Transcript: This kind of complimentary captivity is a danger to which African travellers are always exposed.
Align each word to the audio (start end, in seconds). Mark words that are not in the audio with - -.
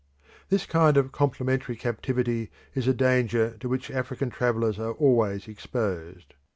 This 0.49 0.65
kind 0.65 0.97
of 0.97 1.11
complimentary 1.11 1.75
captivity 1.75 2.49
is 2.73 2.87
a 2.87 2.91
danger 2.95 3.55
to 3.59 3.69
which 3.69 3.91
African 3.91 4.31
travellers 4.31 4.79
are 4.79 4.93
always 4.93 5.47
exposed. 5.47 6.33